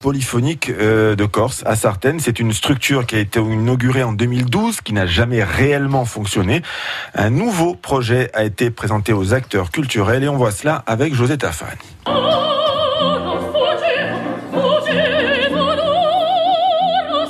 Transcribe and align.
polyphonique 0.00 0.70
euh, 0.70 1.16
de 1.16 1.24
Corse 1.24 1.64
à 1.66 1.74
Sartène. 1.74 2.20
C'est 2.20 2.38
une 2.38 2.52
structure 2.52 3.04
qui 3.04 3.16
a 3.16 3.18
été 3.18 3.40
inaugurée 3.40 4.04
en 4.04 4.12
2012, 4.12 4.80
qui 4.80 4.92
n'a 4.92 5.06
jamais 5.06 5.42
réellement 5.42 6.04
fonctionné. 6.04 6.62
Un 7.14 7.30
nouveau 7.30 7.74
projet 7.74 8.30
a 8.32 8.44
été 8.44 8.70
présenté 8.70 9.12
aux 9.12 9.34
acteurs 9.34 9.72
culturels 9.72 10.22
et 10.22 10.28
on 10.28 10.36
voit 10.36 10.52
cela 10.52 10.84
avec 10.86 11.14
José 11.14 11.36
Tafani. 11.36 11.72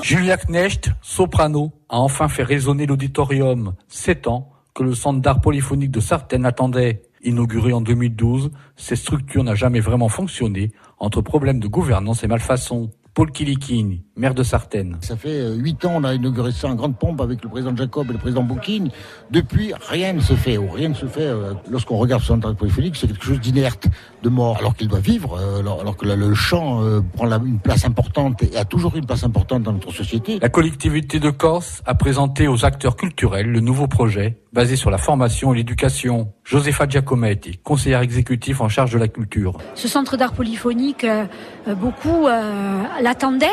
Julia 0.03 0.37
Knecht, 0.37 0.91
soprano, 1.01 1.73
a 1.89 1.99
enfin 1.99 2.29
fait 2.29 2.43
résonner 2.43 2.85
l'auditorium. 2.85 3.75
Sept 3.89 4.27
ans 4.27 4.51
que 4.75 4.83
le 4.83 4.95
centre 4.95 5.21
d'art 5.21 5.41
polyphonique 5.41 5.91
de 5.91 6.01
Sartène 6.01 6.45
attendait. 6.45 7.03
Inauguré 7.23 7.73
en 7.73 7.81
2012, 7.81 8.51
cette 8.77 8.99
structure 8.99 9.45
n'a 9.45 9.55
jamais 9.55 9.81
vraiment 9.81 10.09
fonctionné 10.09 10.73
entre 10.99 11.21
problèmes 11.21 11.61
de 11.61 11.69
gouvernance 11.69 12.25
et 12.25 12.29
malfaçon. 12.29 12.91
Paul 13.19 13.33
Kilikini, 13.33 14.05
maire 14.15 14.33
de 14.33 14.45
Sartène. 14.45 14.97
Ça 15.01 15.17
fait 15.17 15.41
euh, 15.41 15.55
huit 15.57 15.85
ans, 15.85 15.95
on 15.97 16.05
a 16.05 16.15
inauguré 16.15 16.53
ça 16.53 16.69
en 16.69 16.77
grande 16.77 16.97
pompe 16.97 17.21
avec 17.21 17.43
le 17.43 17.49
président 17.49 17.75
Jacob 17.75 18.09
et 18.11 18.13
le 18.13 18.19
président 18.21 18.45
Bouquin. 18.45 18.85
Depuis, 19.33 19.73
rien 19.89 20.13
ne 20.13 20.21
se 20.21 20.35
fait, 20.35 20.57
ou 20.57 20.69
rien 20.69 20.91
ne 20.91 20.95
se 20.95 21.07
fait. 21.07 21.27
Euh, 21.27 21.53
lorsqu'on 21.69 21.97
regarde 21.97 22.23
son 22.23 22.41
centre 22.41 22.55
c'est 22.95 23.09
quelque 23.09 23.25
chose 23.25 23.41
d'inerte, 23.41 23.89
de 24.23 24.29
mort, 24.29 24.59
alors 24.59 24.77
qu'il 24.77 24.87
doit 24.87 25.01
vivre, 25.01 25.37
euh, 25.37 25.59
alors, 25.59 25.97
que 25.97 26.07
le 26.07 26.35
chant 26.35 26.81
prend 27.15 27.29
une 27.45 27.59
place 27.59 27.85
importante 27.85 28.45
et 28.45 28.57
a 28.57 28.65
toujours 28.65 28.95
une 28.95 29.05
place 29.05 29.25
importante 29.25 29.65
dans 29.65 29.73
notre 29.73 29.93
société. 29.93 30.39
La 30.41 30.49
collectivité 30.49 31.19
de 31.19 31.31
Corse 31.31 31.83
a 31.87 31.97
présenté 31.97 32.47
aux 32.47 32.65
acteurs 32.65 32.95
culturels 32.95 33.51
le 33.51 33.59
nouveau 33.59 33.89
projet 33.89 34.39
basé 34.53 34.77
sur 34.77 34.91
la 34.91 34.99
formation 34.99 35.53
et 35.53 35.57
l'éducation. 35.57 36.33
Josefa 36.45 36.89
Giacometti, 36.89 37.59
conseillère 37.59 38.01
exécutive 38.01 38.63
en 38.63 38.69
charge 38.69 38.93
de 38.93 38.99
la 38.99 39.09
culture. 39.09 39.59
Ce 39.75 39.89
centre 39.89 40.17
d'art 40.17 40.33
polyphonique, 40.33 41.07
beaucoup 41.77 42.27
l'attendait 43.03 43.47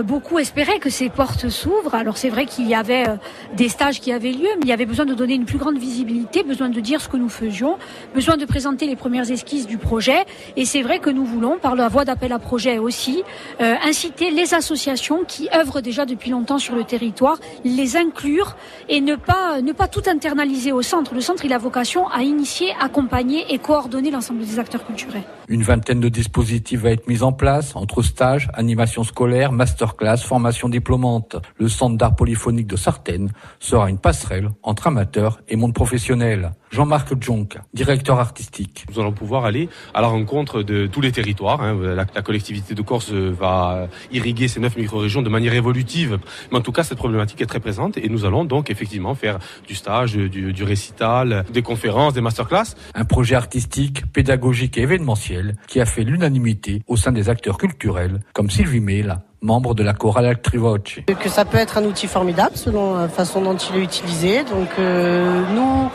beaucoup 0.00 0.38
espéraient 0.38 0.78
que 0.78 0.90
ces 0.90 1.10
portes 1.10 1.48
s'ouvrent. 1.48 1.94
Alors 1.94 2.16
c'est 2.16 2.30
vrai 2.30 2.46
qu'il 2.46 2.66
y 2.68 2.74
avait 2.74 3.08
euh, 3.08 3.16
des 3.54 3.68
stages 3.68 4.00
qui 4.00 4.12
avaient 4.12 4.32
lieu, 4.32 4.48
mais 4.56 4.62
il 4.62 4.68
y 4.68 4.72
avait 4.72 4.86
besoin 4.86 5.04
de 5.04 5.14
donner 5.14 5.34
une 5.34 5.44
plus 5.44 5.58
grande 5.58 5.78
visibilité, 5.78 6.42
besoin 6.42 6.68
de 6.68 6.80
dire 6.80 7.00
ce 7.00 7.08
que 7.08 7.16
nous 7.16 7.28
faisions, 7.28 7.76
besoin 8.14 8.36
de 8.36 8.44
présenter 8.44 8.86
les 8.86 8.96
premières 8.96 9.30
esquisses 9.30 9.66
du 9.66 9.78
projet. 9.78 10.24
Et 10.56 10.64
c'est 10.64 10.82
vrai 10.82 10.98
que 10.98 11.10
nous 11.10 11.24
voulons, 11.24 11.58
par 11.58 11.74
la 11.74 11.88
voie 11.88 12.04
d'appel 12.04 12.32
à 12.32 12.38
projet 12.38 12.78
aussi, 12.78 13.22
euh, 13.60 13.74
inciter 13.84 14.30
les 14.30 14.54
associations 14.54 15.24
qui 15.26 15.48
œuvrent 15.54 15.82
déjà 15.82 16.06
depuis 16.06 16.30
longtemps 16.30 16.58
sur 16.58 16.74
le 16.74 16.84
territoire, 16.84 17.38
les 17.64 17.96
inclure 17.96 18.56
et 18.88 19.00
ne 19.00 19.16
pas 19.16 19.60
ne 19.60 19.72
pas 19.72 19.88
tout 19.88 20.02
internaliser 20.08 20.72
au 20.72 20.82
centre. 20.82 21.14
Le 21.14 21.20
centre, 21.20 21.44
il 21.44 21.52
a 21.52 21.58
vocation 21.58 22.08
à 22.08 22.22
initier, 22.22 22.72
accompagner 22.80 23.52
et 23.52 23.58
coordonner 23.58 24.10
l'ensemble 24.10 24.40
des 24.40 24.58
acteurs 24.58 24.84
culturels. 24.86 25.22
Une 25.48 25.62
vingtaine 25.62 26.00
de 26.00 26.08
dispositifs 26.08 26.80
va 26.80 26.90
être 26.90 27.08
mis 27.08 27.22
en 27.22 27.32
place 27.32 27.76
entre 27.76 28.02
stages, 28.02 28.48
animation 28.54 29.04
scolaire, 29.04 29.52
master 29.52 29.81
classe, 29.90 30.22
formation 30.22 30.68
diplômante. 30.68 31.36
Le 31.58 31.68
centre 31.68 31.96
d'art 31.96 32.16
polyphonique 32.16 32.66
de 32.66 32.76
Sartène 32.76 33.30
sera 33.60 33.90
une 33.90 33.98
passerelle 33.98 34.50
entre 34.62 34.86
amateurs 34.86 35.40
et 35.48 35.56
monde 35.56 35.74
professionnel. 35.74 36.52
Jean-Marc 36.70 37.20
Jonk, 37.20 37.58
directeur 37.74 38.18
artistique. 38.18 38.86
Nous 38.90 38.98
allons 38.98 39.12
pouvoir 39.12 39.44
aller 39.44 39.68
à 39.92 40.00
la 40.00 40.06
rencontre 40.06 40.62
de 40.62 40.86
tous 40.86 41.02
les 41.02 41.12
territoires. 41.12 41.60
Hein. 41.60 41.76
La, 41.94 42.22
collectivité 42.22 42.74
de 42.74 42.80
Corse 42.80 43.12
va 43.12 43.88
irriguer 44.10 44.48
ces 44.48 44.58
neuf 44.58 44.76
micro-régions 44.76 45.20
de 45.20 45.28
manière 45.28 45.52
évolutive. 45.52 46.18
Mais 46.50 46.58
en 46.58 46.62
tout 46.62 46.72
cas, 46.72 46.82
cette 46.82 46.96
problématique 46.96 47.42
est 47.42 47.46
très 47.46 47.60
présente 47.60 47.98
et 47.98 48.08
nous 48.08 48.24
allons 48.24 48.46
donc 48.46 48.70
effectivement 48.70 49.14
faire 49.14 49.38
du 49.68 49.74
stage, 49.74 50.14
du, 50.14 50.52
du 50.52 50.64
récital, 50.64 51.44
des 51.52 51.62
conférences, 51.62 52.14
des 52.14 52.22
masterclass. 52.22 52.74
Un 52.94 53.04
projet 53.04 53.34
artistique, 53.34 54.10
pédagogique 54.10 54.78
et 54.78 54.82
événementiel 54.82 55.56
qui 55.68 55.78
a 55.78 55.84
fait 55.84 56.04
l'unanimité 56.04 56.82
au 56.86 56.96
sein 56.96 57.12
des 57.12 57.28
acteurs 57.28 57.58
culturels 57.58 58.20
comme 58.32 58.48
Sylvie 58.48 58.80
Mail, 58.80 59.18
membre 59.42 59.74
de 59.74 59.82
la 59.82 59.92
chorale 59.92 60.26
Altrivoce. 60.26 61.00
Que 61.20 61.28
ça 61.28 61.44
peut 61.44 61.58
être 61.58 61.78
un 61.78 61.84
outil 61.84 62.06
formidable 62.06 62.56
selon 62.56 62.96
la 62.96 63.08
façon 63.08 63.42
dont 63.42 63.56
il 63.56 63.76
est 63.76 63.84
utilisé. 63.84 64.44
Donc 64.44 64.68
euh, 64.78 65.42
nous, 65.54 65.88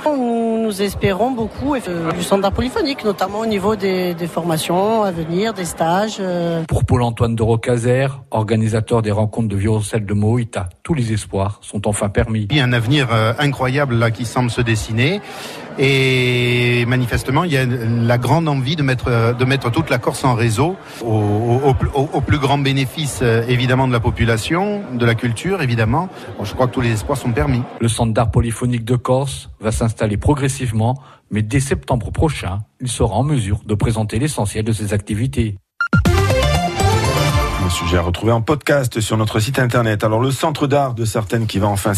nous 0.67 0.82
espérons 0.82 1.32
beaucoup 1.32 1.76
euh, 1.76 2.11
du 2.11 2.22
centre 2.22 2.42
d'art 2.42 2.52
polyphonique, 2.52 3.05
notamment 3.05 3.39
au 3.39 3.45
niveau 3.45 3.78
des, 3.78 4.14
des, 4.14 4.28
formations 4.28 5.02
à 5.04 5.11
venir, 5.11 5.54
des 5.54 5.64
stages. 5.64 6.17
Euh. 6.20 6.66
Pour 6.67 6.83
Paul-Antoine 6.83 7.36
de 7.36 7.42
Rocazer, 7.42 8.22
organisateur 8.32 9.02
des 9.02 9.11
rencontres 9.11 9.48
de 9.48 9.55
violoncelle 9.55 10.05
de 10.05 10.14
Moïta, 10.14 10.67
tous 10.83 10.94
les 10.94 11.14
espoirs 11.14 11.60
sont 11.61 11.88
enfin 11.88 12.10
permis. 12.10 12.48
Il 12.52 12.58
y 12.58 12.60
a 12.60 12.66
un 12.66 12.73
avenir 12.73 13.08
incroyable 13.39 13.95
là 13.95 14.11
qui 14.11 14.26
semble 14.26 14.50
se 14.50 14.61
dessiner. 14.61 15.22
Et 15.80 16.86
manifestement, 16.88 17.44
il 17.44 17.52
y 17.52 17.58
a 17.58 17.66
la 17.66 18.17
grande 18.17 18.48
envie 18.49 18.76
de 18.76 18.82
mettre, 18.82 19.36
de 19.38 19.45
mettre 19.45 19.70
toute 19.70 19.92
la 19.92 19.99
Corse 19.99 20.23
en 20.23 20.34
réseau 20.34 20.76
au, 21.05 21.11
au, 21.11 21.76
au, 21.94 22.10
au 22.14 22.22
plus 22.22 22.39
grand 22.39 22.58
bénéfice 22.58 23.20
euh, 23.22 23.44
évidemment 23.48 23.88
de 23.88 23.94
la 23.94 23.99
population, 23.99 24.82
de 24.92 25.05
la 25.05 25.14
culture 25.14 25.61
évidemment. 25.61 26.10
Bon, 26.38 26.45
je 26.45 26.54
crois 26.55 26.66
que 26.66 26.73
tous 26.73 26.82
les 26.82 26.94
espoirs 26.94 27.17
sont 27.17 27.32
permis. 27.32 27.61
Le 27.80 27.88
centre 27.89 28.11
d'art 28.11 28.32
polyphonique 28.32 28.86
de 28.86 28.95
Corse 28.95 29.52
va 29.60 29.72
s'installer 29.72 30.17
progressivement, 30.17 30.57
mais 31.32 31.42
dès 31.42 31.60
septembre 31.60 32.12
prochain, 32.12 32.60
il 32.80 32.88
sera 32.88 33.16
en 33.16 33.23
mesure 33.23 33.60
de 33.66 33.76
présenter 33.76 34.20
l'essentiel 34.20 34.64
de 34.64 34.72
ses 34.72 34.94
activités. 34.94 35.56
Le 36.06 37.70
sujet 37.70 37.98
à 37.98 38.02
retrouver 38.02 38.32
en 38.32 38.42
podcast 38.42 39.02
sur 39.02 39.17
notre 39.17 39.40
site 39.40 39.60
internet. 39.60 40.06
Alors 40.06 40.22
le 40.22 40.32
centre 40.32 40.67
d'art 40.67 40.94
de 40.94 41.04
certaines 41.04 41.48
qui 41.48 41.60
va 41.60 41.67
enfin 41.67 41.94